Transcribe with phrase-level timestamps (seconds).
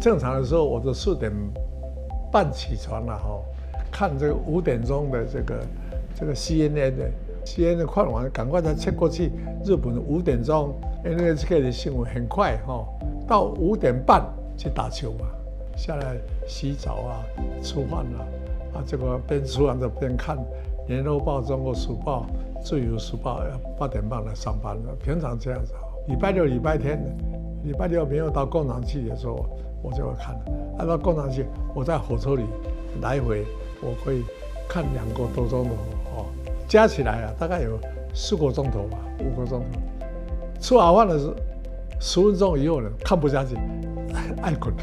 [0.00, 1.30] 正常的时候，我都四点
[2.32, 3.38] 半起床了哈，
[3.92, 5.60] 看这个五点钟的这个
[6.14, 7.10] 这个 CNN 的
[7.44, 9.30] CNN 的快完，赶快再切过去。
[9.62, 10.72] 日本的五点钟
[11.04, 12.86] NHK 的新闻很快哈，
[13.28, 14.24] 到五点半
[14.56, 15.26] 去打球嘛，
[15.76, 17.22] 下来洗澡啊，
[17.62, 18.20] 吃饭了
[18.74, 20.36] 啊，这个边吃完就边看
[20.88, 22.26] 《联合报》《中国时报》
[22.64, 23.42] 《自由时报》，
[23.78, 24.94] 八点半来上班了。
[25.04, 25.74] 平常这样子，
[26.08, 26.98] 礼拜六、礼拜天，
[27.64, 29.44] 礼拜六没有到工厂去的时候。
[29.82, 30.38] 我就会看，
[30.78, 32.44] 按照工厂去，我在火车里
[33.00, 33.46] 来回，
[33.80, 34.22] 我可以
[34.68, 35.70] 看两个多钟头
[36.14, 36.26] 哦，
[36.68, 37.78] 加起来啊，大概有
[38.14, 39.80] 四个钟头吧，五个钟头。
[40.60, 41.34] 吃晚饭的时候，
[41.98, 43.56] 十分钟以后呢，看不下去，
[44.42, 44.74] 爱困。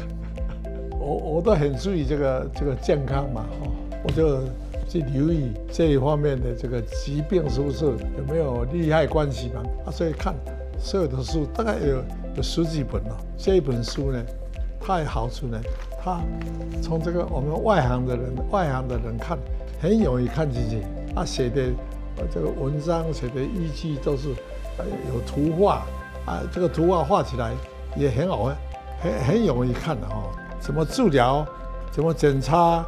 [0.98, 3.70] 我我都很注意这个这个健康嘛，哈，
[4.02, 4.40] 我就
[4.88, 10.34] 去留意这一方面的这个疾病是不是有没有利害关系嘛，啊，所以看
[10.76, 12.02] 所有的书大概有
[12.36, 14.20] 有十几本了，这一本书呢。
[14.88, 15.60] 它有好处呢，
[16.02, 16.18] 它
[16.80, 19.36] 从这个我们外行的人、外行的人看，
[19.82, 20.82] 很容易看进去。
[21.14, 21.60] 他写的
[22.32, 24.30] 这个文章写的依据都是
[25.12, 25.82] 有图画
[26.24, 27.52] 啊，这个图画画起来
[27.96, 28.50] 也很好，
[28.98, 30.32] 很很容易看的哦。
[30.58, 31.46] 怎么治疗？
[31.90, 32.58] 怎么检查？
[32.58, 32.86] 啊，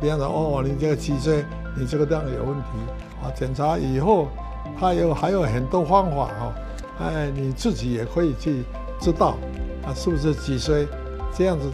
[0.00, 1.44] 比方说哦，你这个脊椎，
[1.76, 2.68] 你这个地方有问题
[3.22, 4.28] 啊，检查以后，
[4.80, 6.52] 它有还有很多方法哦，
[6.98, 8.62] 哎，你自己也可以去
[8.98, 9.36] 知道
[9.84, 10.88] 啊，是不是脊椎？
[11.36, 11.70] 这样子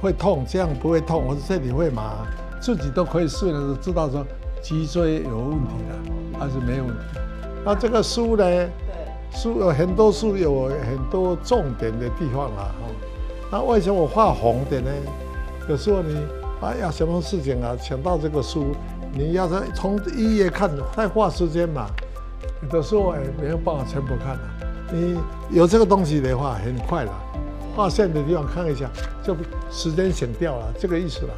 [0.00, 2.26] 会痛，这样不会痛，或者这里会麻，
[2.60, 4.24] 自己都可以试的知道说
[4.62, 7.18] 脊椎有问题了，还是没有问题。
[7.64, 8.44] 那这个书呢？
[8.44, 8.68] 对，
[9.32, 12.70] 书有很多书有很多重点的地方啊。
[13.50, 14.90] 那为什么我画红的呢？
[15.68, 16.16] 有时候你
[16.60, 18.66] 啊要什么事情啊，想到这个书，
[19.12, 21.86] 你要是从一页看，太花时间嘛。
[22.62, 24.40] 有的时候哎没有办法全部看了。
[24.92, 25.18] 你
[25.50, 27.12] 有这个东西的话，很快了。
[27.74, 28.90] 划线的地方看一下，
[29.22, 29.36] 就
[29.70, 31.34] 时间省掉了，这个意思了。